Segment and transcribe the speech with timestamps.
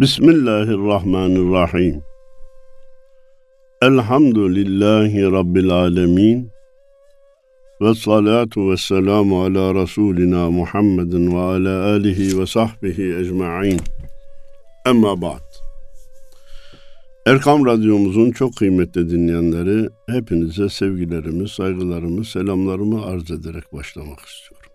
[0.00, 2.02] Bismillahirrahmanirrahim.
[3.82, 6.50] Elhamdülillahi Rabbil alemin.
[7.80, 13.80] Ve salatu ve selamu ala Resulina Muhammedin ve ala alihi ve sahbihi ecma'in.
[14.86, 15.54] Emma ba'd.
[17.26, 24.70] Erkam Radyomuzun çok kıymetli dinleyenleri, hepinize sevgilerimi, saygılarımı, selamlarımı arz ederek başlamak istiyorum.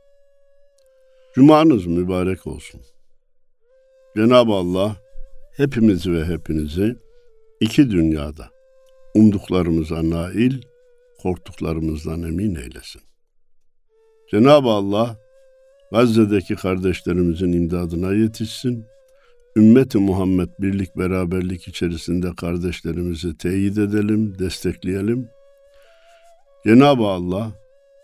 [1.34, 2.82] Cumanız mübarek olsun.
[4.18, 4.96] Cenab-ı Allah
[5.62, 6.96] hepimizi ve hepinizi
[7.60, 8.50] iki dünyada
[9.16, 10.62] umduklarımıza nail,
[11.22, 13.02] korktuklarımızdan emin eylesin.
[14.32, 15.18] Cenab-ı Allah
[15.92, 18.86] Gazze'deki kardeşlerimizin imdadına yetişsin.
[19.56, 25.30] Ümmeti Muhammed birlik beraberlik içerisinde kardeşlerimizi teyit edelim, destekleyelim.
[26.66, 27.52] Cenab-ı Allah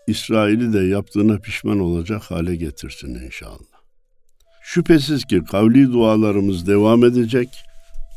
[0.06, 3.77] İsrail'i de yaptığına pişman olacak hale getirsin inşallah.
[4.70, 7.48] Şüphesiz ki kavli dualarımız devam edecek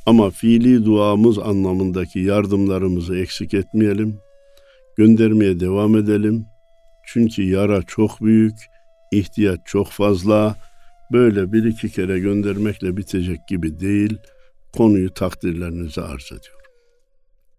[0.05, 4.19] ama fiili duamız anlamındaki yardımlarımızı eksik etmeyelim.
[4.97, 6.45] Göndermeye devam edelim.
[7.05, 8.55] Çünkü yara çok büyük,
[9.11, 10.55] ihtiyaç çok fazla.
[11.11, 14.17] Böyle bir iki kere göndermekle bitecek gibi değil.
[14.73, 16.71] Konuyu takdirlerinize arz ediyorum.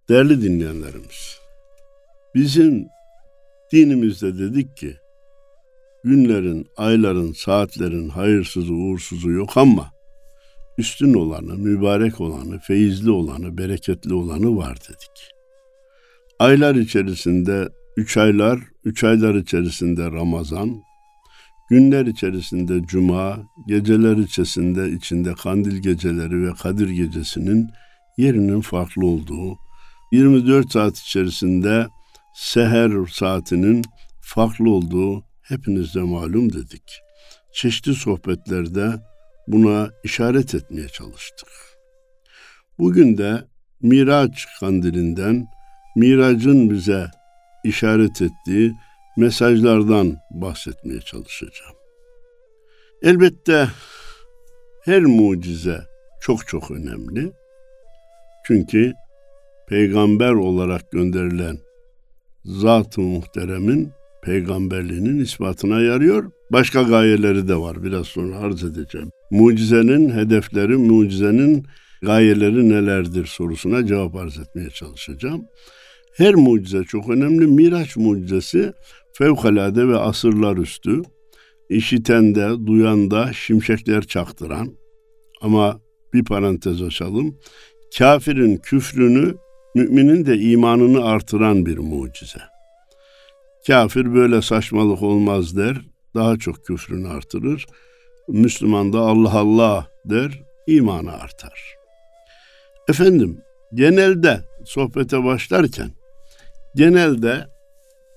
[0.08, 1.38] Değerli dinleyenlerimiz,
[2.34, 2.86] bizim
[3.72, 4.96] dinimizde dedik ki
[6.04, 9.90] Günlerin, ayların, saatlerin hayırsızı, uğursuzu yok ama
[10.78, 15.32] üstün olanı, mübarek olanı, feyizli olanı, bereketli olanı var dedik.
[16.38, 20.82] Aylar içerisinde üç aylar, üç aylar içerisinde Ramazan,
[21.70, 27.70] günler içerisinde Cuma, geceler içerisinde içinde Kandil geceleri ve Kadir gecesinin
[28.18, 29.58] yerinin farklı olduğu,
[30.12, 31.86] 24 saat içerisinde
[32.34, 33.82] seher saatinin
[34.20, 37.00] farklı olduğu hepinizde malum dedik.
[37.52, 38.92] Çeşitli sohbetlerde
[39.48, 41.48] buna işaret etmeye çalıştık.
[42.78, 43.44] Bugün de
[43.82, 45.46] Miraç kandilinden,
[45.96, 47.06] Miracın bize
[47.64, 48.72] işaret ettiği
[49.16, 51.76] mesajlardan bahsetmeye çalışacağım.
[53.02, 53.68] Elbette
[54.84, 55.80] her mucize
[56.20, 57.32] çok çok önemli.
[58.46, 58.92] Çünkü
[59.68, 61.58] peygamber olarak gönderilen
[62.44, 63.92] Zat-ı Muhterem'in
[64.22, 66.30] peygamberliğinin ispatına yarıyor.
[66.52, 67.82] Başka gayeleri de var.
[67.82, 69.10] Biraz sonra arz edeceğim.
[69.30, 71.66] Mucizenin hedefleri, mucizenin
[72.02, 75.44] gayeleri nelerdir sorusuna cevap arz etmeye çalışacağım.
[76.16, 77.46] Her mucize çok önemli.
[77.46, 78.72] Miraç mucizesi
[79.12, 81.02] fevkalade ve asırlar üstü.
[81.68, 84.68] İşiten de, duyan da şimşekler çaktıran.
[85.40, 85.80] Ama
[86.14, 87.38] bir parantez açalım.
[87.98, 89.34] Kafirin küfrünü,
[89.74, 92.51] müminin de imanını artıran bir mucize.
[93.66, 95.76] Kafir böyle saçmalık olmaz der,
[96.14, 97.66] daha çok küfrünü artırır.
[98.28, 101.74] Müslüman da Allah Allah der, imanı artar.
[102.88, 103.40] Efendim,
[103.74, 105.90] genelde sohbete başlarken,
[106.76, 107.46] genelde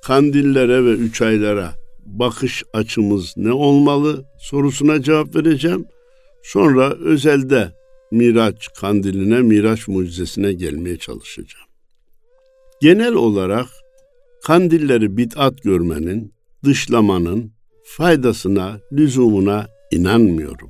[0.04, 1.72] kandillere ve üç aylara
[2.06, 5.86] bakış açımız ne olmalı sorusuna cevap vereceğim.
[6.44, 7.72] Sonra özelde
[8.12, 11.68] Miraç kandiline, Miraç mucizesine gelmeye çalışacağım.
[12.82, 13.68] Genel olarak
[14.46, 16.34] kandilleri bid'at görmenin,
[16.64, 17.52] dışlamanın
[17.84, 20.70] faydasına, lüzumuna inanmıyorum.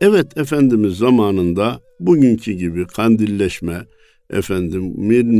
[0.00, 3.86] Evet Efendimiz zamanında bugünkü gibi kandilleşme,
[4.30, 4.82] efendim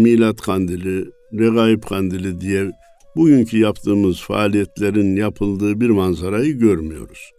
[0.02, 1.04] milat kandili,
[1.38, 2.70] regaib kandili diye
[3.16, 7.30] bugünkü yaptığımız faaliyetlerin yapıldığı bir manzarayı görmüyoruz.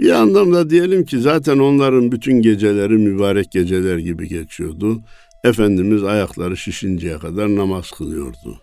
[0.00, 5.00] Bir anlamda diyelim ki zaten onların bütün geceleri mübarek geceler gibi geçiyordu.
[5.44, 8.60] Efendimiz ayakları şişinceye kadar namaz kılıyordu.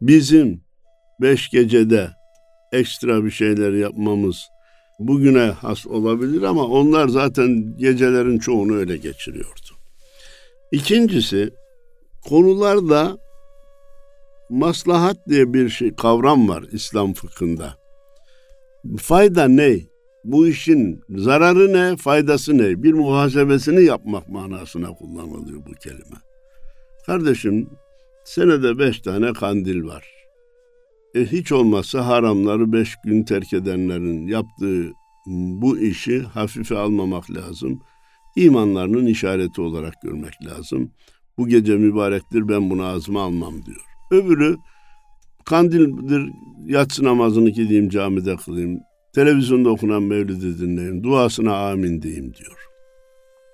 [0.00, 0.60] Bizim
[1.20, 2.10] beş gecede
[2.72, 4.48] ekstra bir şeyler yapmamız
[4.98, 9.70] bugüne has olabilir ama onlar zaten gecelerin çoğunu öyle geçiriyordu.
[10.72, 11.50] İkincisi
[12.28, 13.18] konularda
[14.50, 17.74] maslahat diye bir şey kavram var İslam fıkhında.
[18.98, 19.78] Fayda ne?
[20.24, 22.82] Bu işin zararı ne, faydası ne?
[22.82, 26.16] Bir muhasebesini yapmak manasına kullanılıyor bu kelime.
[27.06, 27.70] Kardeşim
[28.28, 30.04] Senede beş tane kandil var.
[31.14, 34.92] E hiç olmazsa haramları beş gün terk edenlerin yaptığı
[35.26, 37.80] bu işi hafife almamak lazım.
[38.36, 40.90] İmanlarının işareti olarak görmek lazım.
[41.38, 43.84] Bu gece mübarektir ben bunu ağzıma almam diyor.
[44.10, 44.56] Öbürü
[45.44, 46.32] kandildir
[46.66, 48.80] yatsı namazını gideyim camide kılayım.
[49.14, 51.04] Televizyonda okunan mevlidi dinleyeyim.
[51.04, 52.67] Duasına amin diyeyim diyor.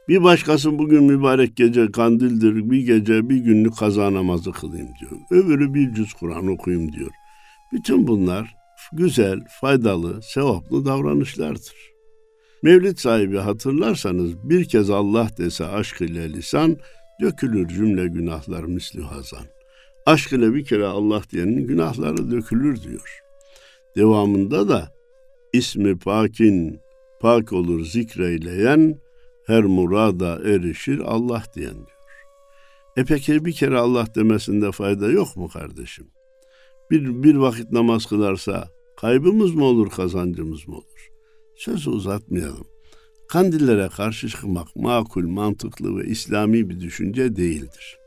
[0.08, 5.20] Bir başkası bugün mübarek gece kandildir, bir gece bir günlük kaza namazı kılayım diyor.
[5.30, 7.10] Öbürü bir cüz Kur'an okuyayım diyor.
[7.72, 8.54] Bütün bunlar
[8.92, 11.74] güzel, faydalı, sevaplı davranışlardır.
[12.62, 16.76] Mevlid sahibi hatırlarsanız bir kez Allah dese aşk ile lisan,
[17.20, 19.44] dökülür cümle günahlar misli hazan.
[20.06, 23.20] Aşk ile bir kere Allah diyenin günahları dökülür diyor.
[23.96, 24.92] Devamında da
[25.52, 26.80] ismi pakin
[27.20, 29.03] pak olur zikreyleyen
[29.46, 31.88] her murada erişir Allah diyen diyor.
[32.96, 36.06] E peki bir kere Allah demesinde fayda yok mu kardeşim?
[36.90, 38.68] Bir, bir vakit namaz kılarsa
[39.00, 41.10] kaybımız mı olur kazancımız mı olur?
[41.56, 42.66] Sözü uzatmayalım.
[43.28, 47.98] Kandillere karşı çıkmak makul, mantıklı ve İslami bir düşünce değildir.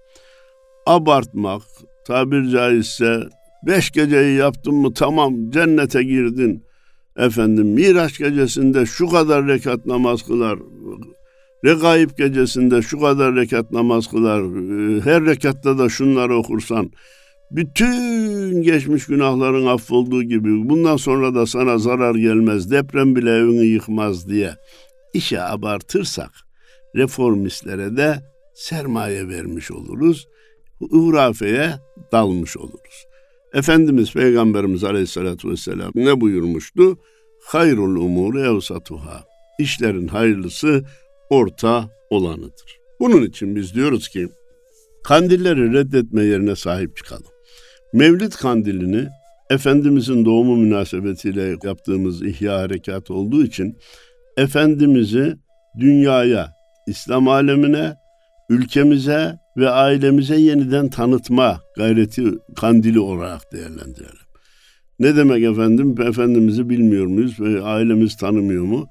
[0.86, 1.62] Abartmak,
[2.06, 3.30] tabir caizse
[3.64, 6.64] beş geceyi yaptın mı tamam cennete girdin.
[7.18, 10.60] Efendim Miraç gecesinde şu kadar rekat namaz kılar,
[11.66, 14.44] Regaib gecesinde şu kadar rekat namaz kılar,
[15.04, 16.92] her rekatta da şunları okursan,
[17.52, 24.30] bütün geçmiş günahların affolduğu gibi bundan sonra da sana zarar gelmez, deprem bile evini yıkmaz
[24.30, 24.52] diye
[25.14, 26.32] işe abartırsak
[26.96, 28.16] reformistlere de
[28.56, 30.28] sermaye vermiş oluruz,
[30.80, 31.74] hurafeye
[32.12, 33.06] dalmış oluruz.
[33.54, 36.98] Efendimiz Peygamberimiz Aleyhisselatü Vesselam ne buyurmuştu?
[37.46, 39.24] Hayrul umuru evsatuhâ.
[39.60, 40.86] İşlerin hayırlısı
[41.30, 42.78] orta olanıdır.
[43.00, 44.30] Bunun için biz diyoruz ki
[45.04, 47.32] kandilleri reddetme yerine sahip çıkalım.
[47.94, 49.08] Mevlid kandilini
[49.50, 53.78] Efendimizin doğumu münasebetiyle yaptığımız ihya harekat olduğu için
[54.38, 55.38] Efendimiz'i
[55.80, 56.54] dünyaya,
[56.88, 57.96] İslam alemine,
[58.50, 62.24] ülkemize ve ailemize yeniden tanıtma gayreti
[62.56, 64.28] kandili olarak değerlendirelim.
[65.00, 66.02] Ne demek efendim?
[66.02, 68.88] Efendimiz'i bilmiyor muyuz ve ailemiz tanımıyor mu?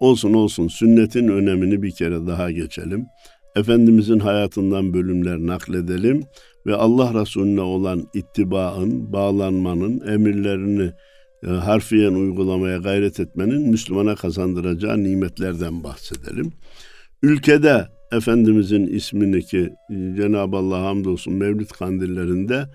[0.00, 3.06] Olsun olsun sünnetin önemini bir kere daha geçelim.
[3.56, 6.24] Efendimizin hayatından bölümler nakledelim
[6.66, 10.92] ve Allah Resulüne olan ittibaın, bağlanmanın, emirlerini
[11.46, 16.52] e, harfiyen uygulamaya gayret etmenin Müslümana kazandıracağı nimetlerden bahsedelim.
[17.22, 22.66] Ülkede Efendimizin ismini ki e, Cenab-ı Allah hamdolsun Mevlid kandillerinde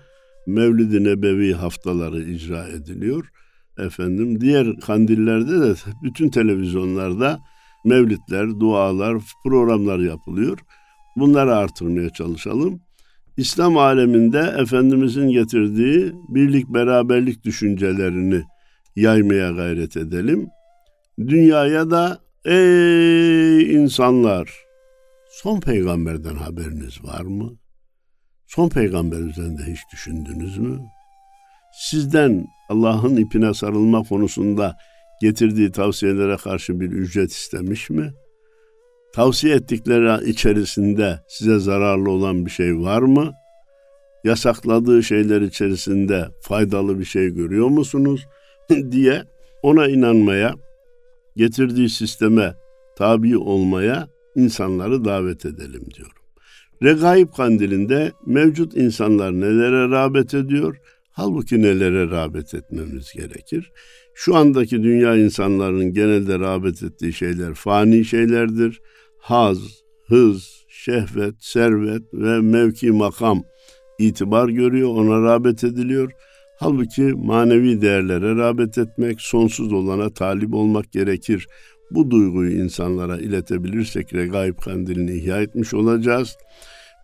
[0.46, 3.26] Mevlid-i Nebevi haftaları icra ediliyor.
[3.78, 7.40] Efendim diğer kandillerde de bütün televizyonlarda
[7.84, 10.58] mevlitler, dualar, programlar yapılıyor.
[11.16, 12.80] Bunları artırmaya çalışalım.
[13.36, 18.42] İslam aleminde Efendimizin getirdiği birlik beraberlik düşüncelerini
[18.96, 20.48] yaymaya gayret edelim.
[21.18, 24.50] Dünyaya da ey insanlar
[25.30, 27.52] son peygamberden haberiniz var mı?
[28.46, 30.80] Son peygamber üzerinde hiç düşündünüz mü?
[31.72, 34.76] Sizden Allah'ın ipine sarılma konusunda
[35.20, 38.12] getirdiği tavsiyelere karşı bir ücret istemiş mi?
[39.14, 43.32] Tavsiye ettikleri içerisinde size zararlı olan bir şey var mı?
[44.24, 48.26] Yasakladığı şeyler içerisinde faydalı bir şey görüyor musunuz?
[48.90, 49.24] diye
[49.62, 50.54] ona inanmaya,
[51.36, 52.54] getirdiği sisteme
[52.98, 56.22] tabi olmaya insanları davet edelim diyorum.
[56.82, 60.80] Regaib kandilinde mevcut insanlar nelere rağbet ediyor?
[61.16, 63.72] Halbuki nelere rağbet etmemiz gerekir?
[64.14, 68.80] Şu andaki dünya insanların genelde rağbet ettiği şeyler fani şeylerdir.
[69.18, 69.58] Haz,
[70.08, 73.42] hız, şehvet, servet ve mevki makam
[73.98, 76.12] itibar görüyor, ona rağbet ediliyor.
[76.58, 81.46] Halbuki manevi değerlere rağbet etmek, sonsuz olana talip olmak gerekir.
[81.90, 86.36] Bu duyguyu insanlara iletebilirsek regaib kandilini ihya etmiş olacağız.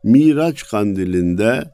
[0.05, 1.65] Miraç kandilinde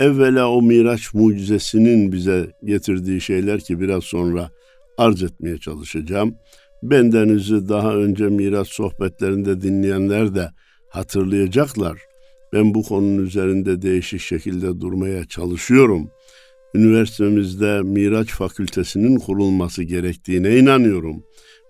[0.00, 4.50] evvela o Miraç mucizesinin bize getirdiği şeyler ki biraz sonra
[4.98, 6.34] arz etmeye çalışacağım.
[6.82, 10.50] Bendeniz'i daha önce Miraç sohbetlerinde dinleyenler de
[10.88, 11.98] hatırlayacaklar.
[12.52, 16.10] Ben bu konunun üzerinde değişik şekilde durmaya çalışıyorum.
[16.74, 21.22] Üniversitemizde Miraç Fakültesinin kurulması gerektiğine inanıyorum.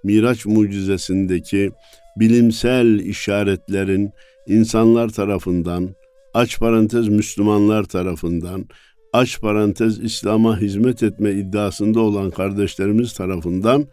[0.04, 1.70] Miraç mucizesindeki
[2.16, 4.10] bilimsel işaretlerin
[4.46, 5.94] insanlar tarafından,
[6.38, 8.66] aç parantez Müslümanlar tarafından,
[9.12, 13.86] aç parantez İslam'a hizmet etme iddiasında olan kardeşlerimiz tarafından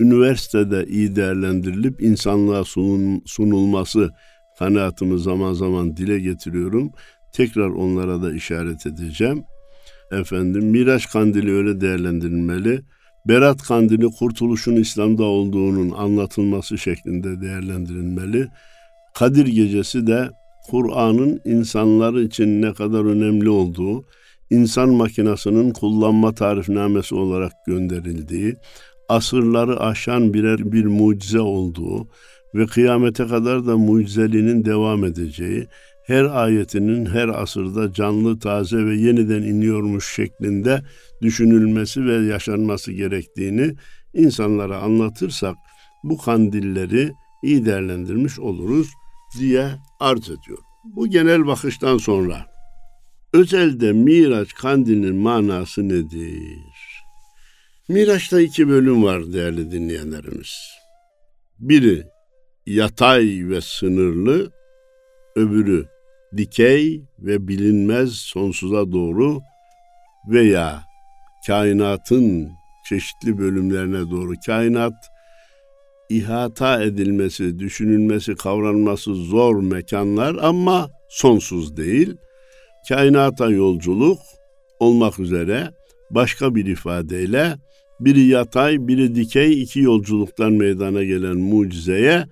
[0.00, 4.10] üniversitede iyi değerlendirilip insanlığa sunul, sunulması
[4.58, 6.92] kanaatımı zaman zaman dile getiriyorum.
[7.32, 9.44] Tekrar onlara da işaret edeceğim.
[10.12, 12.80] Efendim Miraç kandili öyle değerlendirilmeli.
[13.28, 18.48] Berat kandili kurtuluşun İslam'da olduğunun anlatılması şeklinde değerlendirilmeli.
[19.14, 20.30] Kadir gecesi de
[20.70, 24.04] Kur'an'ın insanlar için ne kadar önemli olduğu,
[24.50, 28.54] insan makinasının kullanma tarifnamesi olarak gönderildiği,
[29.08, 32.08] asırları aşan birer bir mucize olduğu
[32.54, 35.66] ve kıyamete kadar da mucizeliğinin devam edeceği,
[36.06, 40.82] her ayetinin her asırda canlı, taze ve yeniden iniyormuş şeklinde
[41.22, 43.74] düşünülmesi ve yaşanması gerektiğini
[44.14, 45.56] insanlara anlatırsak
[46.04, 48.88] bu kandilleri iyi değerlendirmiş oluruz
[49.38, 49.68] diye
[50.00, 50.64] arz ediyorum.
[50.84, 52.46] Bu genel bakıştan sonra
[53.32, 57.04] özelde Miraç kandilinin manası nedir?
[57.88, 60.54] Miraç'ta iki bölüm var değerli dinleyenlerimiz.
[61.58, 62.06] Biri
[62.66, 64.52] yatay ve sınırlı,
[65.36, 65.86] öbürü
[66.36, 69.40] dikey ve bilinmez sonsuza doğru
[70.28, 70.82] veya
[71.46, 72.50] kainatın
[72.88, 75.13] çeşitli bölümlerine doğru kainat
[76.08, 82.16] ihata edilmesi, düşünülmesi, kavranması zor mekanlar ama sonsuz değil.
[82.88, 84.18] Kainata yolculuk
[84.80, 85.70] olmak üzere
[86.10, 87.56] başka bir ifadeyle
[88.00, 92.24] biri yatay, biri dikey iki yolculuktan meydana gelen mucizeye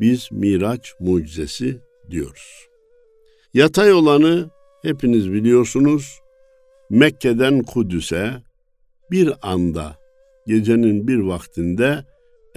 [0.00, 1.78] biz Miraç mucizesi
[2.10, 2.68] diyoruz.
[3.54, 4.50] Yatay olanı
[4.82, 6.18] hepiniz biliyorsunuz.
[6.90, 8.32] Mekke'den Kudüs'e
[9.10, 9.96] bir anda
[10.46, 12.04] gecenin bir vaktinde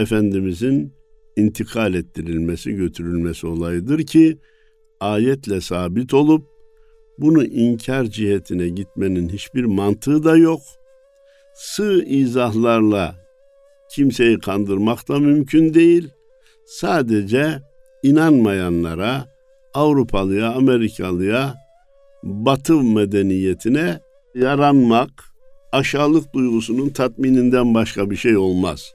[0.01, 0.93] Efendimizin
[1.35, 4.37] intikal ettirilmesi, götürülmesi olayıdır ki
[4.99, 6.51] ayetle sabit olup
[7.17, 10.61] bunu inkar cihetine gitmenin hiçbir mantığı da yok.
[11.55, 13.15] Sığ izahlarla
[13.91, 16.09] kimseyi kandırmak da mümkün değil.
[16.65, 17.59] Sadece
[18.03, 19.25] inanmayanlara,
[19.73, 21.55] Avrupalıya, Amerikalıya,
[22.23, 23.99] Batı medeniyetine
[24.35, 25.09] yaranmak,
[25.71, 28.93] aşağılık duygusunun tatmininden başka bir şey olmaz.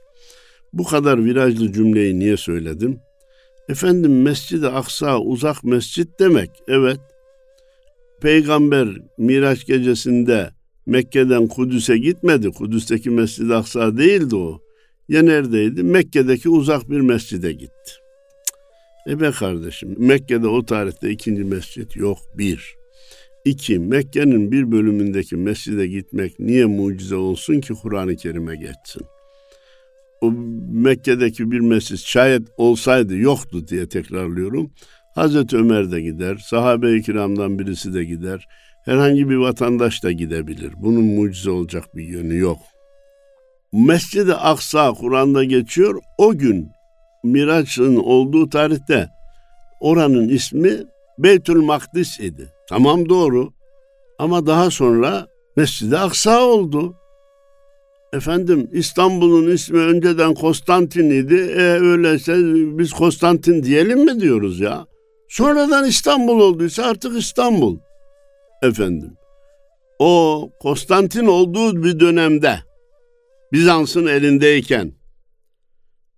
[0.77, 2.99] Bu kadar virajlı cümleyi niye söyledim?
[3.69, 6.49] Efendim Mescid-i Aksa uzak mescit demek.
[6.67, 6.99] Evet.
[8.21, 10.49] Peygamber Miraç gecesinde
[10.85, 12.51] Mekke'den Kudüs'e gitmedi.
[12.51, 14.61] Kudüs'teki Mescid-i Aksa değildi o.
[15.09, 15.83] Ya neredeydi?
[15.83, 17.91] Mekke'deki uzak bir mescide gitti.
[19.09, 22.75] E be kardeşim Mekke'de o tarihte ikinci mescit yok bir.
[23.45, 29.01] İki, Mekke'nin bir bölümündeki mescide gitmek niye mucize olsun ki Kur'an-ı Kerim'e geçsin?
[30.21, 30.31] O
[30.71, 34.71] Mekke'deki bir mescit şayet olsaydı yoktu diye tekrarlıyorum.
[35.15, 38.47] Hazreti Ömer de gider, sahabe-i kiramdan birisi de gider,
[38.85, 40.73] herhangi bir vatandaş da gidebilir.
[40.77, 42.57] Bunun mucize olacak bir yönü yok.
[43.73, 46.01] Mescid-i Aksa Kur'an'da geçiyor.
[46.17, 46.71] O gün
[47.23, 49.09] Miraç'ın olduğu tarihte
[49.79, 50.71] oranın ismi
[51.19, 52.53] Beytül Makdis idi.
[52.69, 53.53] Tamam doğru.
[54.19, 56.95] Ama daha sonra Mescid-i Aksa oldu.
[58.13, 61.35] Efendim İstanbul'un ismi önceden Konstantin idi.
[61.35, 62.35] E öyleyse
[62.77, 64.85] biz Konstantin diyelim mi diyoruz ya?
[65.29, 67.77] Sonradan İstanbul olduysa artık İstanbul.
[68.63, 69.13] Efendim.
[69.99, 72.59] O Konstantin olduğu bir dönemde
[73.53, 74.93] Bizans'ın elindeyken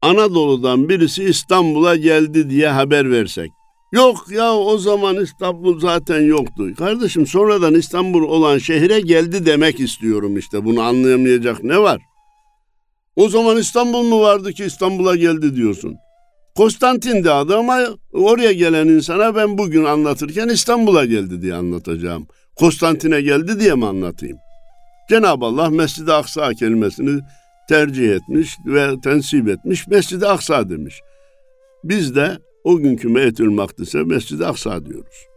[0.01, 3.49] Anadolu'dan birisi İstanbul'a geldi diye haber versek.
[3.91, 6.75] Yok ya o zaman İstanbul zaten yoktu.
[6.77, 10.65] Kardeşim sonradan İstanbul olan şehre geldi demek istiyorum işte.
[10.65, 12.01] Bunu anlayamayacak ne var?
[13.15, 15.95] O zaman İstanbul mu vardı ki İstanbul'a geldi diyorsun.
[16.55, 17.79] Konstantin'di adı ama
[18.13, 22.27] oraya gelen insana ben bugün anlatırken İstanbul'a geldi diye anlatacağım.
[22.55, 24.37] Konstantin'e geldi diye mi anlatayım?
[25.09, 27.21] Cenab-ı Allah Mescid-i Aksa kelimesini
[27.69, 31.01] tercih etmiş ve tensip etmiş Mescid-i Aksa demiş.
[31.83, 32.37] Biz de
[32.69, 35.27] o günkü Beytül Makdis'e Mescid-i Aksa diyoruz.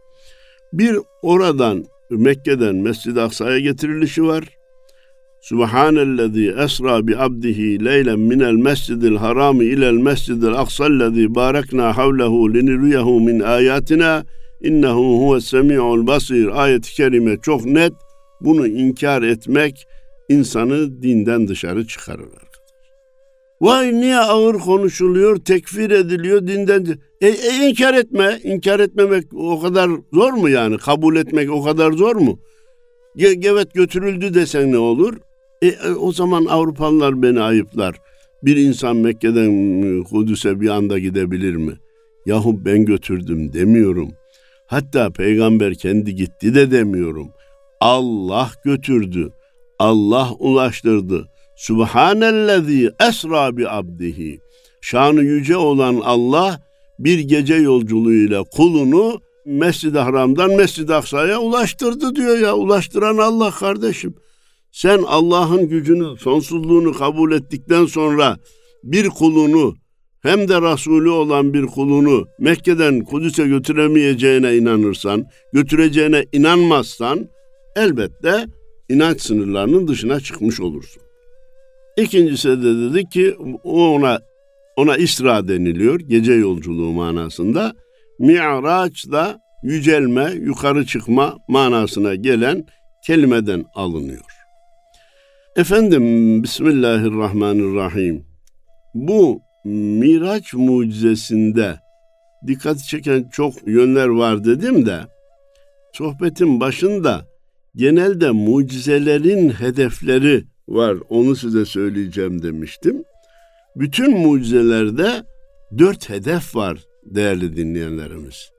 [0.73, 4.43] Bir oradan Mekke'den Mescid-i Aksa'ya getirilişi var.
[5.41, 13.39] Subhanellezî esra bi abdihi leylen minel mescidil harami ilel mescidil aksallezî barekna havlehu liniriyehu min
[13.39, 14.23] ayatina
[14.61, 17.93] innehu huves semi'ul basir ayet-i kerime çok net.
[18.41, 19.87] Bunu inkar etmek
[20.29, 22.27] insanı dinden dışarı çıkarır.
[23.63, 26.85] Vay niye ağır konuşuluyor, tekfir ediliyor dinden...
[27.23, 30.77] E, e, inkar etme, inkar etmemek o kadar zor mu yani?
[30.77, 32.39] Kabul etmek o kadar zor mu?
[33.15, 35.17] Ge evet götürüldü desen ne olur?
[35.61, 37.95] E, e, o zaman Avrupalılar beni ayıplar.
[38.43, 41.73] Bir insan Mekke'den Kudüs'e bir anda gidebilir mi?
[42.25, 44.09] Yahu ben götürdüm demiyorum.
[44.67, 47.27] Hatta peygamber kendi gitti de demiyorum.
[47.79, 49.29] Allah götürdü.
[49.79, 51.27] Allah ulaştırdı.
[51.55, 54.39] Subhanellezî esra bi abdihi.
[54.81, 56.59] Şanı yüce olan Allah
[56.99, 62.55] bir gece yolculuğuyla kulunu Mescid-i Haram'dan Mescid-i Aksa'ya ulaştırdı diyor ya.
[62.55, 64.15] Ulaştıran Allah kardeşim.
[64.71, 68.37] Sen Allah'ın gücünü, sonsuzluğunu kabul ettikten sonra
[68.83, 69.75] bir kulunu
[70.21, 77.29] hem de Resulü olan bir kulunu Mekke'den Kudüs'e götüremeyeceğine inanırsan, götüreceğine inanmazsan
[77.75, 78.47] elbette
[78.89, 81.03] inanç sınırlarının dışına çıkmış olursun.
[81.97, 84.19] İkincisi de dedi ki ona
[84.75, 87.73] ona İsra deniliyor gece yolculuğu manasında.
[88.19, 92.65] Mi'raç da yücelme, yukarı çıkma manasına gelen
[93.05, 94.25] kelimeden alınıyor.
[95.55, 98.25] Efendim Bismillahirrahmanirrahim.
[98.93, 101.79] Bu Miraç mucizesinde
[102.47, 104.99] dikkat çeken çok yönler var dedim de
[105.93, 107.25] sohbetin başında
[107.75, 110.97] genelde mucizelerin hedefleri var.
[111.09, 113.03] Onu size söyleyeceğim demiştim.
[113.75, 115.23] Bütün mucizelerde
[115.77, 118.49] dört hedef var değerli dinleyenlerimiz.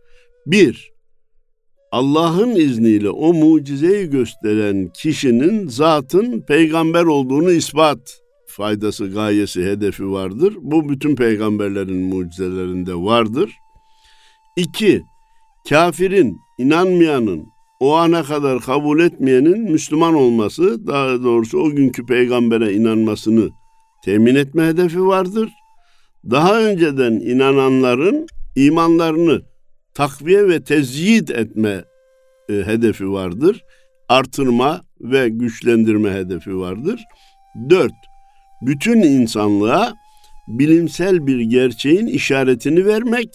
[0.46, 0.92] Bir,
[1.92, 7.98] Allah'ın izniyle o mucizeyi gösteren kişinin zatın peygamber olduğunu ispat
[8.46, 10.54] faydası, gayesi, hedefi vardır.
[10.60, 13.50] Bu bütün peygamberlerin mucizelerinde vardır.
[14.56, 15.02] İki,
[15.68, 17.46] kafirin, inanmayanın,
[17.80, 23.50] o ana kadar kabul etmeyenin Müslüman olması, daha doğrusu o günkü peygambere inanmasını
[24.04, 25.48] temin etme hedefi vardır.
[26.30, 29.42] Daha önceden inananların imanlarını
[29.94, 31.84] takviye ve tezyid etme
[32.48, 33.64] e, hedefi vardır.
[34.08, 37.00] Artırma ve güçlendirme hedefi vardır.
[37.70, 37.92] Dört,
[38.62, 39.94] bütün insanlığa
[40.48, 43.28] bilimsel bir gerçeğin işaretini vermek,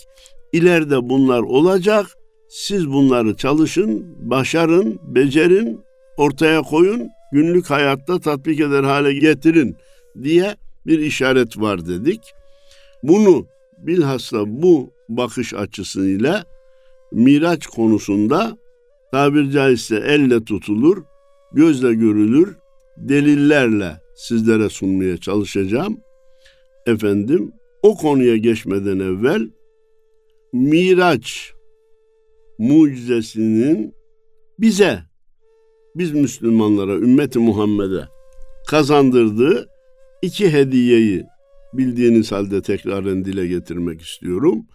[0.53, 2.05] ileride bunlar olacak,
[2.49, 5.79] siz bunları çalışın, başarın, becerin,
[6.17, 9.77] ortaya koyun, günlük hayatta tatbik eder hale getirin
[10.23, 10.55] diye
[10.87, 12.21] bir işaret var dedik.
[13.03, 13.45] Bunu
[13.77, 16.43] bilhassa bu bakış açısıyla
[17.11, 18.57] Miraç konusunda
[19.11, 21.03] tabir caizse elle tutulur,
[21.53, 22.55] gözle görülür,
[22.97, 25.99] delillerle sizlere sunmaya çalışacağım.
[26.85, 27.51] Efendim
[27.83, 29.49] o konuya geçmeden evvel
[30.53, 31.53] Miraç
[32.57, 33.93] mucizesinin
[34.59, 34.99] bize,
[35.95, 38.07] biz Müslümanlara, ümmeti Muhammed'e
[38.67, 39.69] kazandırdığı
[40.21, 41.25] iki hediyeyi
[41.73, 44.65] bildiğiniz halde tekraren dile getirmek istiyorum.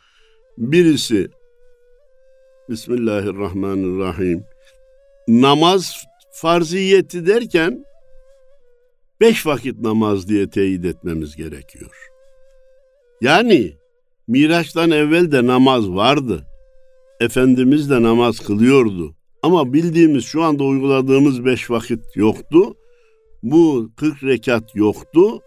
[0.59, 1.29] Birisi
[2.69, 4.45] Bismillahirrahmanirrahim.
[5.29, 7.85] Namaz farziyeti derken
[9.21, 12.11] beş vakit namaz diye teyit etmemiz gerekiyor.
[13.21, 13.73] Yani
[14.29, 16.47] Miraç'tan evvel de namaz vardı.
[17.21, 19.15] Efendimiz de namaz kılıyordu.
[19.43, 22.77] Ama bildiğimiz şu anda uyguladığımız beş vakit yoktu.
[23.45, 25.41] Bu 40 rekat yoktu.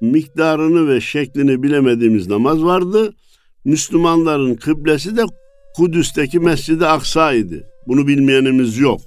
[0.00, 3.14] Miktarını ve şeklini bilemediğimiz namaz vardı.
[3.64, 5.22] Müslümanların kıblesi de
[5.76, 7.68] Kudüs'teki Mescid-i Aksa'ydı.
[7.86, 9.00] Bunu bilmeyenimiz yok.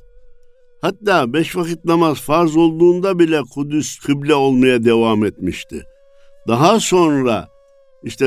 [0.81, 5.83] Hatta beş vakit namaz farz olduğunda bile Kudüs kıble olmaya devam etmişti.
[6.47, 7.47] Daha sonra
[8.03, 8.25] işte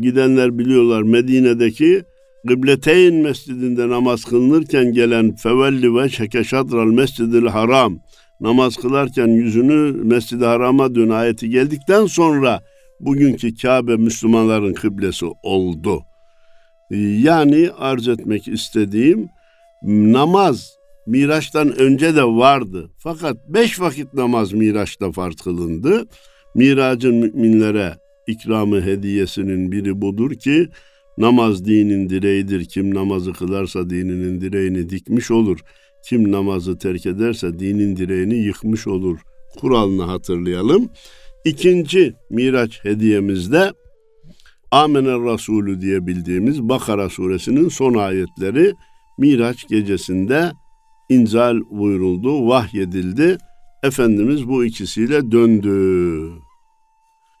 [0.00, 2.04] gidenler biliyorlar Medine'deki
[2.48, 7.98] Kıbleteyn mescidinde namaz kılınırken gelen fevelli ve şekeşadral mescidil haram
[8.40, 12.62] namaz kılarken yüzünü mescid-i harama dön ayeti geldikten sonra
[13.00, 16.02] bugünkü Kabe Müslümanların kıblesi oldu.
[17.22, 19.28] Yani arz etmek istediğim
[19.82, 22.90] namaz Miraç'tan önce de vardı.
[22.98, 26.06] Fakat beş vakit namaz Miraç'ta farz kılındı.
[26.54, 27.94] Miracın müminlere
[28.26, 30.68] ikramı hediyesinin biri budur ki
[31.18, 32.64] namaz dinin direğidir.
[32.64, 35.58] Kim namazı kılarsa dininin direğini dikmiş olur.
[36.04, 39.18] Kim namazı terk ederse dinin direğini yıkmış olur.
[39.60, 40.88] Kuralını hatırlayalım.
[41.44, 43.72] İkinci Miraç hediyemizde
[44.70, 48.72] Amener Resulü diye bildiğimiz Bakara suresinin son ayetleri
[49.18, 50.52] Miraç gecesinde
[51.08, 53.38] inzal buyuruldu, vahyedildi.
[53.82, 56.30] Efendimiz bu ikisiyle döndü.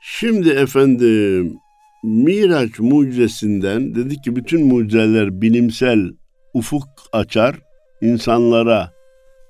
[0.00, 1.56] Şimdi efendim
[2.04, 6.10] Miraç mucizesinden dedik ki bütün mucizeler bilimsel
[6.54, 7.60] ufuk açar,
[8.00, 8.92] insanlara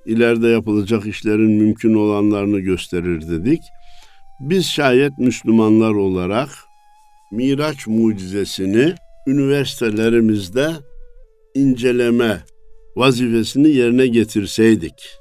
[0.06, 3.60] ileride yapılacak işlerin mümkün olanlarını gösterir dedik.
[4.40, 6.48] Biz şayet Müslümanlar olarak
[7.32, 8.94] Miraç mucizesini
[9.26, 10.70] üniversitelerimizde
[11.54, 12.42] inceleme
[12.96, 15.18] vazifesini yerine getirseydik.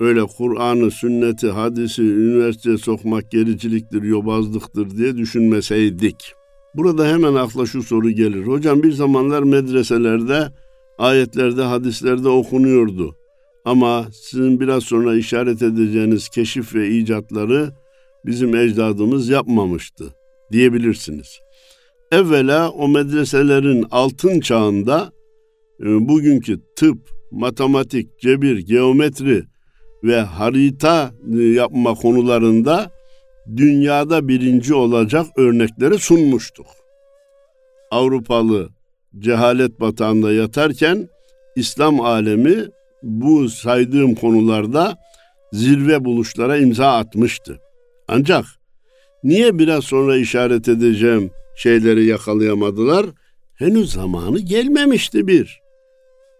[0.00, 6.34] Öyle Kur'an'ı, sünneti, hadisi üniversiteye sokmak gericiliktir, yobazlıktır diye düşünmeseydik.
[6.74, 8.46] Burada hemen akla şu soru gelir.
[8.46, 10.48] Hocam bir zamanlar medreselerde,
[11.00, 13.16] ayetlerde, hadislerde okunuyordu.
[13.64, 17.70] Ama sizin biraz sonra işaret edeceğiniz keşif ve icatları
[18.26, 20.04] bizim ecdadımız yapmamıştı
[20.52, 21.38] diyebilirsiniz.
[22.12, 25.12] Evvela o medreselerin altın çağında
[25.80, 26.98] e, bugünkü tıp,
[27.30, 29.42] matematik, cebir, geometri
[30.04, 32.90] ve harita e, yapma konularında
[33.56, 36.66] dünyada birinci olacak örnekleri sunmuştuk.
[37.90, 38.68] Avrupalı
[39.18, 41.08] cehalet batağında yatarken
[41.56, 42.66] İslam alemi
[43.02, 44.98] bu saydığım konularda
[45.52, 47.60] zirve buluşlara imza atmıştı.
[48.08, 48.44] Ancak
[49.24, 53.06] niye biraz sonra işaret edeceğim şeyleri yakalayamadılar?
[53.54, 55.60] Henüz zamanı gelmemişti bir.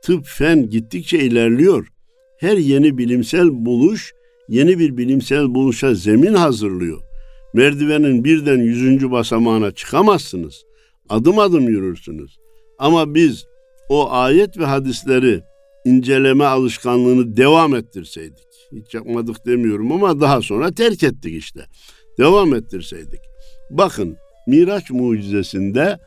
[0.03, 1.87] Tıp fen gittikçe ilerliyor.
[2.39, 4.13] Her yeni bilimsel buluş
[4.49, 7.01] yeni bir bilimsel buluşa zemin hazırlıyor.
[7.55, 10.65] merdivenin birden yüzüncü basamağına çıkamazsınız.
[11.09, 12.40] Adım adım yürürsünüz.
[12.81, 13.45] Ama biz
[13.89, 15.43] o ayet ve hadisleri
[15.85, 18.49] inceleme alışkanlığını devam ettirseydik.
[18.73, 21.61] Hiç yapmadık demiyorum ama daha sonra terk ettik işte.
[22.19, 23.21] Devam ettirseydik.
[23.71, 24.17] Bakın
[24.47, 25.99] Miraç mucizesinde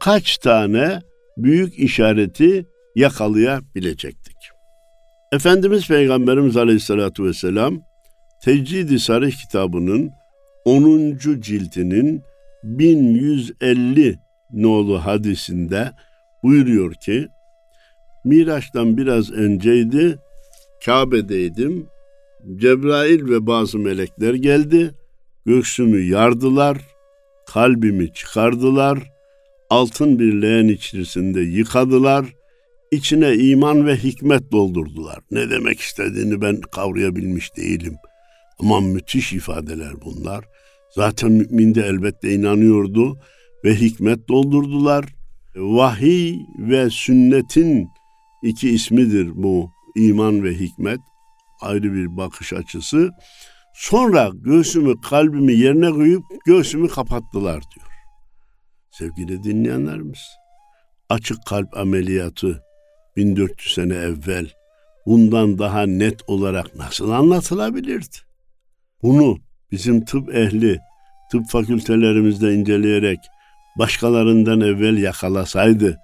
[0.00, 1.00] kaç tane
[1.36, 4.36] büyük işareti yakalayabilecektik.
[5.32, 7.80] Efendimiz Peygamberimiz Aleyhisselatü Vesselam
[8.44, 10.10] Tecrid-i Sarih kitabının
[10.64, 11.18] 10.
[11.40, 12.22] ciltinin
[12.62, 14.18] 1150
[14.52, 15.92] nolu hadisinde
[16.42, 17.28] buyuruyor ki
[18.24, 20.18] Miraç'tan biraz önceydi.
[20.84, 21.86] Kabe'deydim.
[22.56, 24.94] Cebrail ve bazı melekler geldi.
[25.46, 26.78] Göğsümü yardılar.
[27.46, 29.12] Kalbimi çıkardılar.
[29.70, 32.26] Altın bir leğen içerisinde yıkadılar.
[32.90, 35.18] İçine iman ve hikmet doldurdular.
[35.30, 37.96] Ne demek istediğini ben kavrayabilmiş değilim.
[38.58, 40.44] Ama müthiş ifadeler bunlar.
[40.90, 43.18] Zaten mümin de elbette inanıyordu
[43.64, 45.04] ve hikmet doldurdular.
[45.56, 47.88] Vahiy ve sünnetin
[48.42, 51.00] iki ismidir bu iman ve hikmet.
[51.60, 53.10] Ayrı bir bakış açısı.
[53.74, 57.86] Sonra göğsümü kalbimi yerine koyup göğsümü kapattılar diyor.
[58.90, 60.20] Sevgili dinleyenlerimiz,
[61.08, 62.62] açık kalp ameliyatı
[63.16, 64.50] 1400 sene evvel
[65.06, 68.16] bundan daha net olarak nasıl anlatılabilirdi?
[69.02, 69.38] Bunu
[69.72, 70.78] bizim tıp ehli,
[71.32, 73.18] tıp fakültelerimizde inceleyerek
[73.80, 75.98] başkalarından evvel yakalasaydı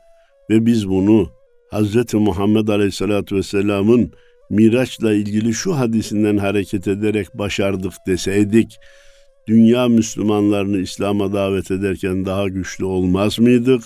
[0.51, 1.31] ve biz bunu
[1.73, 2.15] Hz.
[2.15, 4.13] Muhammed Aleyhisselatü Vesselam'ın
[4.51, 8.77] Miraç'la ilgili şu hadisinden hareket ederek başardık deseydik,
[9.49, 13.83] dünya Müslümanlarını İslam'a davet ederken daha güçlü olmaz mıydık?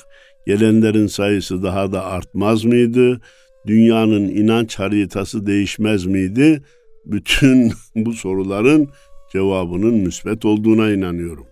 [0.47, 3.21] Gelenlerin sayısı daha da artmaz mıydı?
[3.67, 6.63] Dünyanın inanç haritası değişmez miydi?
[7.07, 8.89] Bütün bu soruların
[9.33, 11.47] cevabının müsbet olduğuna inanıyorum.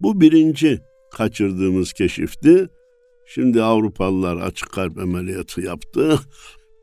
[0.00, 0.80] Bu birinci
[1.18, 2.68] kaçırdığımız keşifti.
[3.26, 6.18] Şimdi Avrupalılar açık kalp ameliyatı yaptı.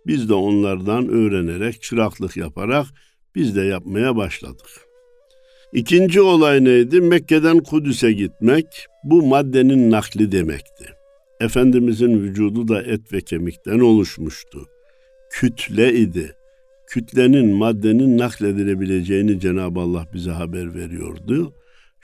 [0.08, 2.86] Biz de onlardan öğrenerek, çıraklık yaparak
[3.36, 4.68] biz de yapmaya başladık.
[5.74, 7.02] İkinci olay neydi?
[7.02, 8.66] Mekke'den Kudüs'e gitmek
[9.04, 10.86] bu maddenin nakli demekti.
[11.42, 14.66] Efendimizin vücudu da et ve kemikten oluşmuştu.
[15.32, 16.36] Kütle idi.
[16.88, 21.54] Kütlenin maddenin nakledilebileceğini Cenab-ı Allah bize haber veriyordu.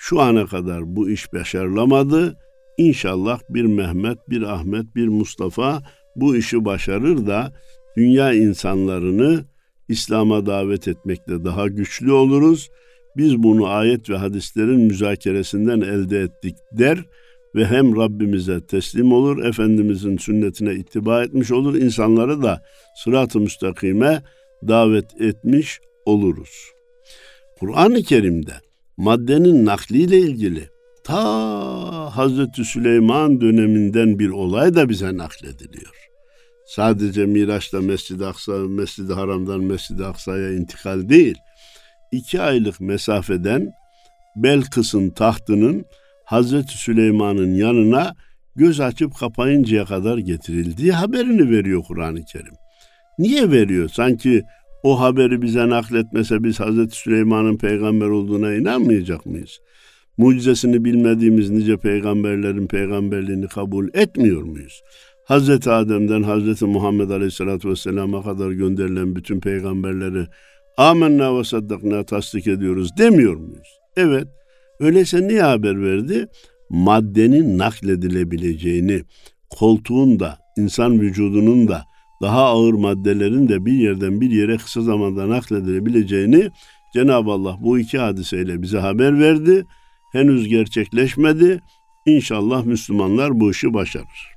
[0.03, 2.37] Şu ana kadar bu iş başarılamadı.
[2.77, 5.83] İnşallah bir Mehmet, bir Ahmet, bir Mustafa
[6.15, 7.53] bu işi başarır da
[7.97, 9.45] dünya insanlarını
[9.89, 12.69] İslam'a davet etmekte daha güçlü oluruz.
[13.17, 17.05] Biz bunu ayet ve hadislerin müzakeresinden elde ettik der
[17.55, 22.63] ve hem Rabbimize teslim olur, Efendimizin sünnetine ittiba etmiş olur, insanları da
[23.03, 24.23] sırat-ı müstakime
[24.67, 26.71] davet etmiş oluruz.
[27.59, 28.70] Kur'an-ı Kerim'de
[29.01, 30.69] maddenin nakliyle ilgili
[31.03, 31.17] ta
[32.15, 35.95] Hazreti Süleyman döneminden bir olay da bize naklediliyor.
[36.67, 41.35] Sadece Miraç'ta Mescid-i Aksa, Mescid-i Haram'dan Mescid-i Aksa'ya intikal değil,
[42.11, 43.71] iki aylık mesafeden
[44.35, 45.85] Belkıs'ın tahtının
[46.25, 48.13] Hazreti Süleyman'ın yanına
[48.55, 52.53] göz açıp kapayıncaya kadar getirildiği haberini veriyor Kur'an-ı Kerim.
[53.19, 53.89] Niye veriyor?
[53.89, 54.43] Sanki
[54.83, 59.59] o haberi bize nakletmese biz Hazreti Süleyman'ın peygamber olduğuna inanmayacak mıyız?
[60.17, 64.81] Mucizesini bilmediğimiz nice peygamberlerin peygamberliğini kabul etmiyor muyuz?
[65.25, 70.27] Hazreti Adem'den Hazreti Muhammed Aleyhisselatü Vesselam'a kadar gönderilen bütün peygamberleri
[70.77, 73.79] amenna ve saddakna tasdik ediyoruz demiyor muyuz?
[73.97, 74.27] Evet.
[74.79, 76.27] Öyleyse niye haber verdi?
[76.69, 79.01] Maddenin nakledilebileceğini,
[79.49, 81.83] koltuğun da, insan vücudunun da,
[82.21, 86.49] daha ağır maddelerin de bir yerden bir yere kısa zamanda nakledilebileceğini
[86.93, 89.65] Cenab-ı Allah bu iki hadiseyle bize haber verdi.
[90.11, 91.61] Henüz gerçekleşmedi.
[92.05, 94.31] İnşallah Müslümanlar bu işi başarır.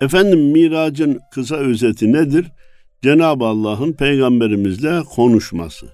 [0.00, 2.46] Efendim miracın kısa özeti nedir?
[3.02, 5.86] Cenab-ı Allah'ın peygamberimizle konuşması.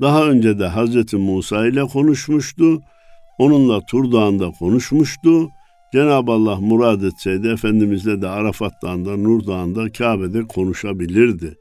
[0.00, 2.80] Daha önce de Hazreti Musa ile konuşmuştu.
[3.38, 5.48] Onunla Tur Dağı'nda konuşmuştu.
[5.92, 11.56] Cenab-ı Allah murad etseydi Efendimizle de Arafat Dağı'nda, Nur Dağı'nda, Kabe'de konuşabilirdi.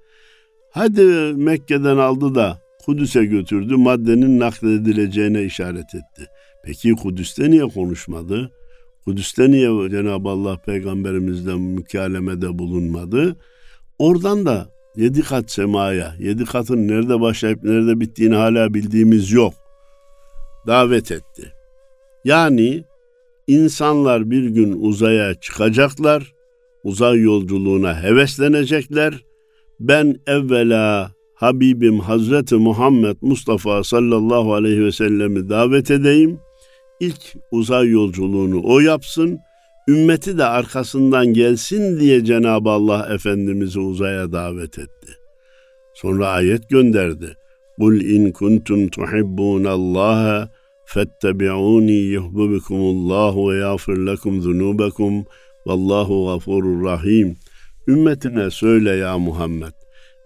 [0.72, 1.04] Hadi
[1.36, 6.28] Mekke'den aldı da Kudüs'e götürdü, maddenin nakledileceğine işaret etti.
[6.64, 8.52] Peki Kudüs'te niye konuşmadı?
[9.06, 13.36] Kudüs'te niye Cenab-ı Allah peygamberimizle mükalemede bulunmadı?
[14.00, 19.54] Oradan da yedi kat semaya, yedi katın nerede başlayıp nerede bittiğini hala bildiğimiz yok.
[20.68, 21.54] Davet etti.
[22.26, 22.84] Yani
[23.52, 26.34] insanlar bir gün uzaya çıkacaklar,
[26.84, 29.14] uzay yolculuğuna heveslenecekler.
[29.80, 36.40] Ben evvela Habibim Hazreti Muhammed Mustafa sallallahu aleyhi ve sellemi davet edeyim.
[37.00, 39.40] İlk uzay yolculuğunu o yapsın.
[39.88, 45.12] Ümmeti de arkasından gelsin diye Cenab-ı Allah Efendimiz'i uzaya davet etti.
[45.94, 47.36] Sonra ayet gönderdi.
[47.80, 50.50] Kul in kuntum tuhibbunallaha
[50.94, 55.26] fettebi'uni yuhibbukumullahu ve yağfir lekum zunubekum
[55.66, 57.36] vallahu gafurur rahim.
[57.88, 59.74] Ümmetine söyle ya Muhammed.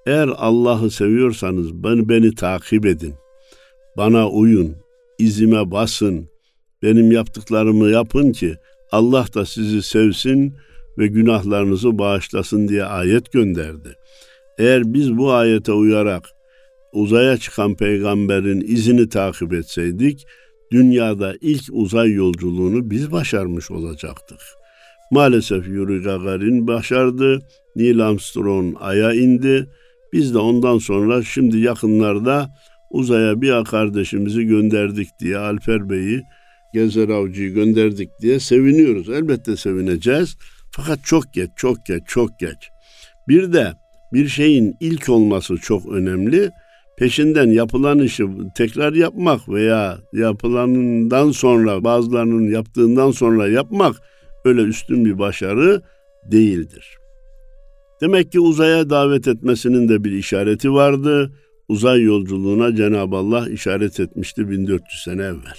[0.08, 3.14] Eğer Allah'ı seviyorsanız beni, beni takip edin.
[3.98, 4.76] Bana uyun,
[5.20, 6.30] izime basın,
[6.84, 8.56] benim yaptıklarımı yapın ki
[8.92, 10.54] Allah da sizi sevsin
[10.98, 13.96] ve günahlarınızı bağışlasın diye ayet gönderdi.
[14.58, 16.30] Eğer biz bu ayete uyarak
[16.94, 20.28] uzaya çıkan peygamberin izini takip etseydik,
[20.72, 24.40] dünyada ilk uzay yolculuğunu biz başarmış olacaktık.
[25.12, 27.40] Maalesef Yuri Gagarin başardı,
[27.76, 29.70] Neil Armstrong aya indi.
[30.14, 32.50] Biz de ondan sonra şimdi yakınlarda
[32.92, 36.24] uzaya bir kardeşimizi gönderdik diye Alper Bey'i
[36.74, 39.10] Gezer Avcı'yı gönderdik diye seviniyoruz.
[39.10, 40.38] Elbette sevineceğiz.
[40.72, 42.70] Fakat çok geç, çok geç, çok geç.
[43.28, 43.74] Bir de
[44.14, 46.52] bir şeyin ilk olması çok önemli.
[46.98, 48.28] Peşinden yapılan işi
[48.58, 53.96] tekrar yapmak veya yapılanından sonra bazılarının yaptığından sonra yapmak
[54.46, 55.82] öyle üstün bir başarı
[56.32, 56.98] değildir.
[58.02, 61.32] Demek ki uzaya davet etmesinin de bir işareti vardı.
[61.68, 65.58] Uzay yolculuğuna Cenab-ı Allah işaret etmişti 1400 sene evvel.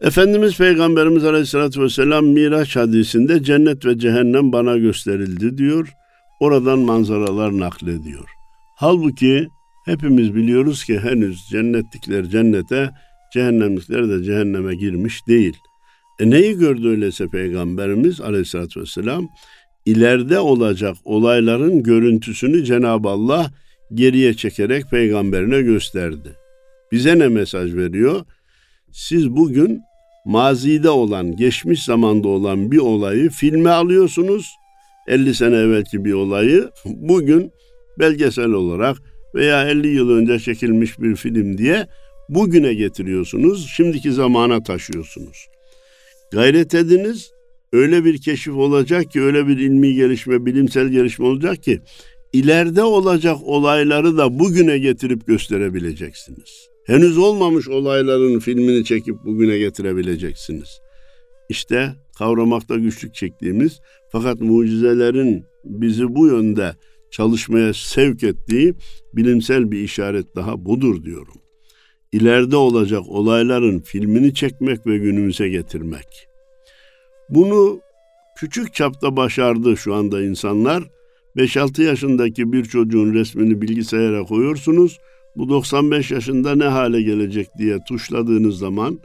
[0.00, 5.92] Efendimiz Peygamberimiz Aleyhisselatü Vesselam Miraç hadisinde cennet ve cehennem bana gösterildi diyor.
[6.40, 8.28] Oradan manzaralar naklediyor.
[8.76, 9.48] Halbuki
[9.86, 12.90] hepimiz biliyoruz ki henüz cennetlikler cennete,
[13.32, 15.56] cehennemlikler de cehenneme girmiş değil.
[16.20, 19.28] E neyi gördü öyleyse Peygamberimiz Aleyhisselatü Vesselam?
[19.86, 23.50] İleride olacak olayların görüntüsünü Cenab-ı Allah
[23.94, 26.36] geriye çekerek peygamberine gösterdi.
[26.92, 28.24] Bize ne mesaj veriyor?
[28.92, 29.80] Siz bugün
[30.24, 34.46] mazide olan, geçmiş zamanda olan bir olayı filme alıyorsunuz.
[35.08, 37.50] 50 sene evvelki bir olayı bugün
[37.98, 38.96] belgesel olarak
[39.36, 41.86] veya 50 yıl önce çekilmiş bir film diye
[42.28, 43.68] bugüne getiriyorsunuz.
[43.76, 45.46] Şimdiki zamana taşıyorsunuz.
[46.32, 47.30] Gayret ediniz.
[47.72, 51.80] Öyle bir keşif olacak ki, öyle bir ilmi gelişme, bilimsel gelişme olacak ki
[52.32, 60.80] ileride olacak olayları da bugüne getirip gösterebileceksiniz henüz olmamış olayların filmini çekip bugüne getirebileceksiniz.
[61.48, 63.80] İşte kavramakta güçlük çektiğimiz
[64.12, 66.76] fakat mucizelerin bizi bu yönde
[67.16, 68.74] çalışmaya sevk ettiği
[69.14, 71.34] bilimsel bir işaret daha budur diyorum.
[72.12, 76.28] İleride olacak olayların filmini çekmek ve günümüze getirmek.
[77.30, 77.80] Bunu
[78.38, 80.82] küçük çapta başardı şu anda insanlar.
[81.36, 84.98] 5-6 yaşındaki bir çocuğun resmini bilgisayara koyuyorsunuz
[85.36, 88.98] bu 95 yaşında ne hale gelecek diye tuşladığınız zaman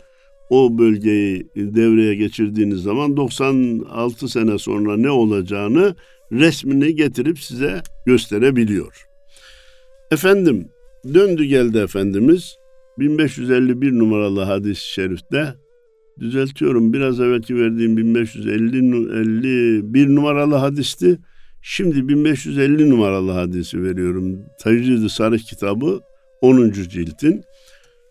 [0.50, 5.96] o bölgeyi devreye geçirdiğiniz zaman 96 sene sonra ne olacağını
[6.32, 9.06] resmini getirip size gösterebiliyor.
[10.12, 10.68] Efendim
[11.14, 12.56] döndü geldi Efendimiz
[13.00, 15.54] 1551 numaralı hadis-i şerifte
[16.20, 21.20] düzeltiyorum biraz evvelki verdiğim 1551 numaralı hadisti.
[21.62, 24.40] Şimdi 1550 numaralı hadisi veriyorum.
[24.60, 26.00] Tecrid-i Sarih kitabı
[26.42, 26.72] 10.
[26.72, 27.44] ciltin.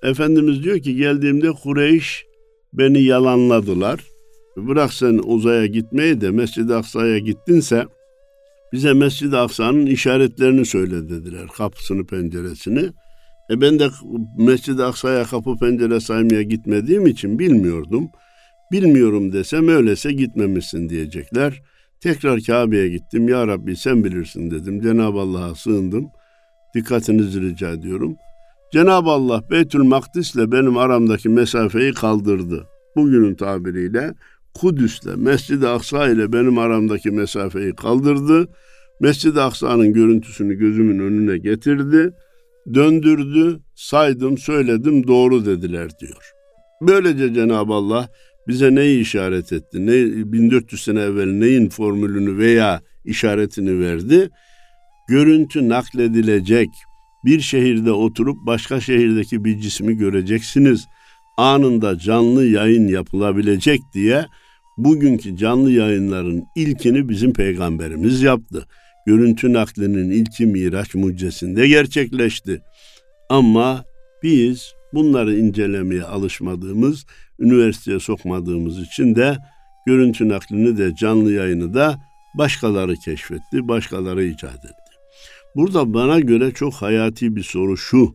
[0.03, 2.25] Efendimiz diyor ki geldiğimde Kureyş
[2.73, 4.01] beni yalanladılar.
[4.57, 7.87] Bırak sen uzaya gitmeyi de Mescid-i Aksa'ya gittinse
[8.73, 11.47] bize Mescid-i Aksa'nın işaretlerini söyle dediler.
[11.57, 12.91] Kapısını, penceresini.
[13.51, 13.89] E ben de
[14.39, 18.09] Mescid-i Aksa'ya kapı pencere saymaya gitmediğim için bilmiyordum.
[18.73, 21.63] Bilmiyorum desem öylese gitmemişsin diyecekler.
[22.01, 23.29] Tekrar Kabe'ye gittim.
[23.29, 24.81] Ya Rabbi sen bilirsin dedim.
[24.81, 26.09] Cenab-ı Allah'a sığındım.
[26.75, 28.17] Dikkatinizi rica ediyorum.
[28.73, 32.67] Cenab-ı Allah Beytül Makdis ile benim aramdaki mesafeyi kaldırdı.
[32.97, 34.15] Bugünün tabiriyle
[34.55, 38.49] Kudüs'le Mescid-i Aksa ile benim aramdaki mesafeyi kaldırdı.
[39.01, 42.13] Mescid-i Aksa'nın görüntüsünü gözümün önüne getirdi.
[42.75, 46.31] Döndürdü, saydım, söyledim, doğru dediler diyor.
[46.83, 48.09] Böylece Cenab-ı Allah
[48.49, 49.87] bize neyi işaret etti?
[49.87, 54.31] Ne, 1400 sene evvel neyin formülünü veya işaretini verdi?
[55.11, 56.69] görüntü nakledilecek.
[57.25, 60.87] Bir şehirde oturup başka şehirdeki bir cismi göreceksiniz.
[61.37, 64.27] Anında canlı yayın yapılabilecek diye
[64.85, 68.67] bugünkü canlı yayınların ilkini bizim peygamberimiz yaptı.
[69.07, 72.63] Görüntü naklinin ilki Miraç mucizesinde gerçekleşti.
[73.29, 73.85] Ama
[74.23, 77.07] biz bunları incelemeye alışmadığımız,
[77.39, 79.37] üniversiteye sokmadığımız için de
[79.87, 81.99] görüntü naklini de canlı yayını da
[82.39, 84.91] başkaları keşfetti, başkaları icat etti.
[85.57, 88.15] Burada bana göre çok hayati bir soru şu.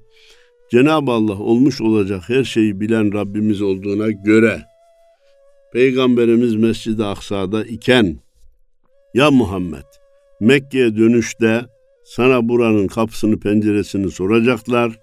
[0.71, 4.61] Cenab-ı Allah olmuş olacak her şeyi bilen Rabbimiz olduğuna göre
[5.75, 8.19] Peygamberimiz Mescid-i Aksa'da iken
[9.13, 9.83] ya Muhammed
[10.39, 11.65] Mekke'ye dönüşte
[12.05, 14.99] sana buranın kapısını penceresini soracaklar.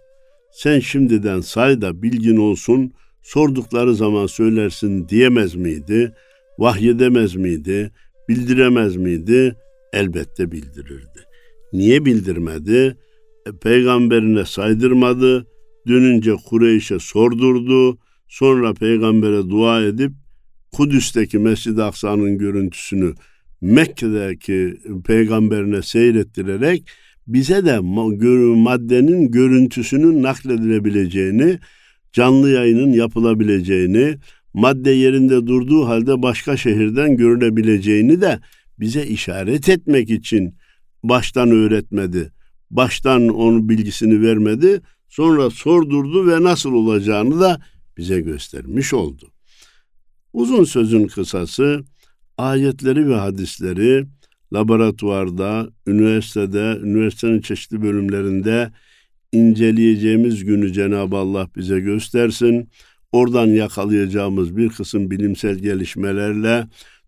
[0.53, 6.15] Sen şimdiden say da bilgin olsun sordukları zaman söylersin diyemez miydi?
[6.59, 7.93] Vahyedemez miydi?
[8.29, 9.57] Bildiremez miydi?
[9.93, 11.21] Elbette bildirirdi.
[11.73, 12.97] Niye bildirmedi?
[13.47, 15.47] E, peygamberine saydırmadı.
[15.89, 17.99] Dönünce Kureyş'e sordurdu.
[18.29, 20.22] Sonra peygambere dua edip
[20.73, 23.15] Kudüs'teki Mescid-i Aksa'nın görüntüsünü
[23.61, 26.89] Mekke'deki peygamberine seyrettirerek
[27.27, 31.59] bize de maddenin görüntüsünün nakledilebileceğini,
[32.13, 34.19] canlı yayının yapılabileceğini,
[34.55, 38.41] madde yerinde durduğu halde başka şehirden görülebileceğini de
[38.81, 40.55] bize işaret etmek için
[41.03, 42.33] baştan öğretmedi.
[42.71, 44.81] Baştan onun bilgisini vermedi.
[45.09, 47.61] Sonra sordurdu ve nasıl olacağını da
[47.97, 49.32] bize göstermiş oldu.
[50.33, 51.85] Uzun sözün kısası
[52.39, 54.05] ayetleri ve hadisleri
[54.53, 58.71] laboratuvarda, üniversitede, üniversitenin çeşitli bölümlerinde
[59.33, 62.69] inceleyeceğimiz günü Cenab-ı Allah bize göstersin.
[63.13, 66.67] Oradan yakalayacağımız bir kısım bilimsel gelişmelerle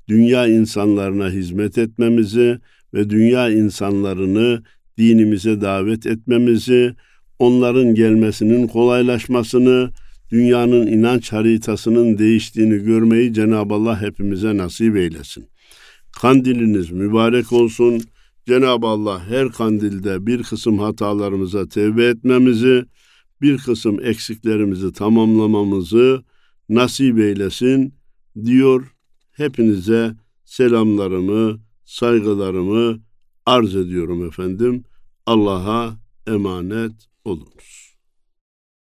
[0.09, 2.59] dünya insanlarına hizmet etmemizi
[2.95, 4.63] ve dünya insanlarını
[4.99, 6.95] dinimize davet etmemizi,
[7.39, 9.91] onların gelmesinin kolaylaşmasını,
[10.31, 15.49] dünyanın inanç haritasının değiştiğini görmeyi Cenab-ı Allah hepimize nasip eylesin.
[16.13, 18.03] Kandiliniz mübarek olsun.
[18.47, 22.85] Cenab-ı Allah her kandilde bir kısım hatalarımıza tevbe etmemizi,
[23.43, 26.23] bir kısım eksiklerimizi tamamlamamızı
[26.69, 27.95] nasip eylesin
[28.45, 28.91] diyor.
[29.33, 33.01] Hepinize selamlarımı, saygılarımı
[33.47, 34.85] arz ediyorum efendim.
[35.27, 36.93] Allah'a emanet
[37.25, 37.74] olunuz.